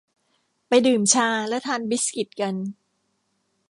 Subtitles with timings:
[0.67, 2.55] ไปดื่มชาและทานบิสกิตกัน